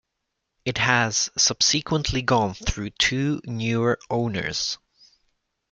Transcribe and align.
It 0.65 0.79
has 0.79 1.29
subsequently 1.37 2.23
gone 2.23 2.55
through 2.55 2.89
two 2.89 3.39
newer 3.45 3.99
owners. 4.09 4.79